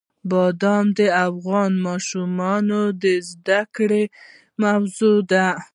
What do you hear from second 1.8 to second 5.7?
ماشومانو د زده کړې موضوع ده.